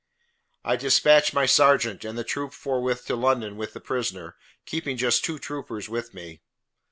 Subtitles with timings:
[0.65, 4.35] I dispatched my sergeant and the troop forthwith to London with the prisoner,
[4.65, 6.41] keeping just two troopers with me.